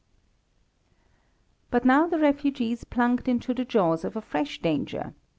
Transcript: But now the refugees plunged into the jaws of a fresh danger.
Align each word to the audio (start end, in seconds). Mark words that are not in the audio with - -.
But 1.69 1.85
now 1.85 2.07
the 2.07 2.17
refugees 2.17 2.83
plunged 2.85 3.27
into 3.27 3.53
the 3.53 3.63
jaws 3.65 4.03
of 4.03 4.15
a 4.15 4.21
fresh 4.21 4.59
danger. 4.59 5.13